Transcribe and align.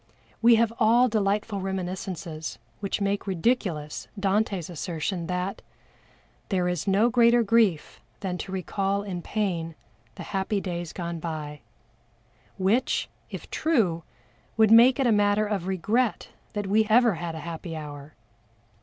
We 0.41 0.55
have 0.55 0.73
all 0.79 1.07
delightful 1.07 1.61
reminiscences 1.61 2.57
which 2.79 3.01
make 3.01 3.27
ridiculous 3.27 4.07
Dante's 4.19 4.67
assertion 4.67 5.27
that 5.27 5.61
"There 6.49 6.67
is 6.67 6.87
no 6.87 7.11
greater 7.11 7.43
grief 7.43 8.01
than 8.21 8.39
to 8.39 8.51
recall 8.51 9.03
in 9.03 9.21
pain 9.21 9.75
The 10.15 10.23
happy 10.23 10.59
days 10.59 10.91
gone 10.91 11.19
by;" 11.19 11.61
which, 12.57 13.09
if 13.29 13.47
true, 13.51 14.01
would 14.57 14.71
make 14.71 14.99
it 14.99 15.05
a 15.05 15.11
matter 15.11 15.45
of 15.45 15.67
regret 15.67 16.29
that 16.53 16.65
we 16.65 16.85
ever 16.89 17.13
had 17.13 17.35
a 17.35 17.39
happy 17.41 17.75
hour. 17.77 18.15